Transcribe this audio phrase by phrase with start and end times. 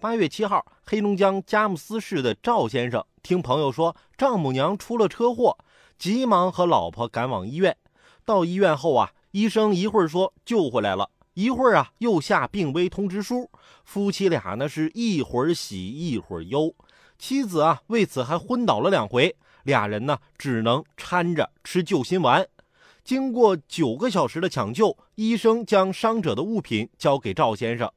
[0.00, 5.58] 八月七号，黑龙江佳木斯市的赵先生听朋友说丈母娘出了车祸，
[5.98, 7.76] 急忙和老婆赶往医院。
[8.24, 13.50] 到医院后啊，医生一会儿说救回来了，一会儿啊又下病危通知书。
[13.84, 16.74] 夫妻俩呢是一会儿喜一会儿忧，
[17.18, 22.48] 妻子啊为此还昏倒了两回，俩人呢只能搀着吃救心丸。
[23.04, 27.92] 经过九个小时的抢救，医生将伤者的物品交给赵先生。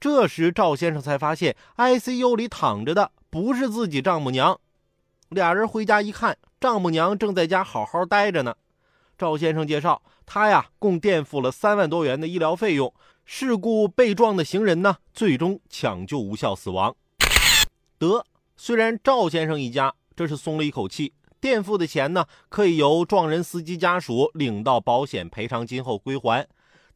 [0.00, 4.60] 这时，赵先生才发现 ICU 里躺着的不是自己丈母娘。
[5.28, 8.54] 俩人回家一看，丈母娘正在家好好待着呢。
[9.18, 12.94] 赵先生介绍，他呀共垫付了三万多元的医疗费用。
[13.24, 16.94] 事故被撞的行人呢，最终抢救无效死亡。
[17.98, 18.24] 得，
[18.56, 26.46] 虽然赵先生一家这是松了一口气，垫付的钱呢可以由撞人司机家属领到保险赔偿金后归还。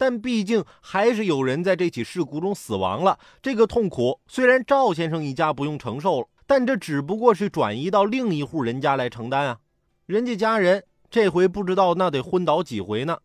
[0.00, 9.58] 但毕竟还是有人在这起事故中死亡了，这个痛苦虽然赵先生一家不用承受了，但这只不过是转移到另一户人家来承担啊。
[10.06, 13.18] 人家家人这回不知道那得昏倒几回呢。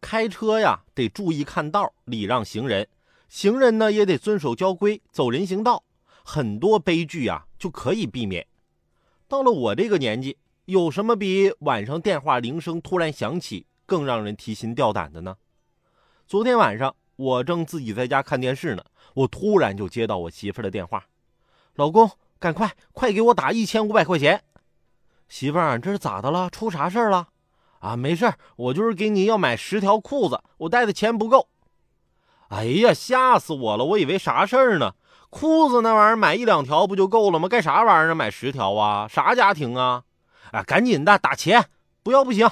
[0.00, 2.86] 开车呀得注意看道，礼让行人；
[3.28, 5.84] 行人呢也得遵守交规，走人行道。
[6.24, 8.46] 很多悲剧啊就可以避免。
[9.28, 15.36] 到了我这个年纪，有什么比晚上电话铃声突然响起更让人提心吊胆的呢？
[16.28, 18.82] 昨天晚上，我正自己在家看电视呢，
[19.14, 21.04] 我突然就接到我媳妇的电话
[21.76, 22.10] ：“老公，
[22.40, 24.42] 赶快快给我打一千五百块钱！”
[25.30, 26.50] 媳妇儿，这是咋的了？
[26.50, 27.28] 出啥事儿了？
[27.78, 31.48] 啊，没事儿，我就是给你要买十条裤子，我带的钱不够。
[32.48, 33.84] 哎呀，吓死我了！
[33.84, 34.96] 我以为啥事儿呢？
[35.30, 37.48] 裤子那玩意儿买一两条不就够了吗？
[37.48, 39.06] 干啥玩意儿买十条啊？
[39.06, 40.02] 啥家庭啊？
[40.50, 41.66] 啊，赶紧的打钱，
[42.02, 42.50] 不要不行。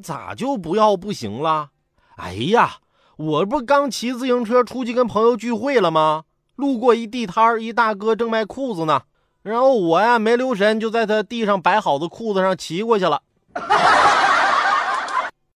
[0.00, 1.70] 咋就不要不行了？
[2.14, 2.78] 哎呀！
[3.16, 6.24] 我不刚骑自行车出去跟朋友聚会了吗？
[6.56, 9.02] 路过一地摊儿，一大哥正卖裤子呢。
[9.42, 13.22] 然后我呀没留神，就在他地上摆好的裤子上骑过去了。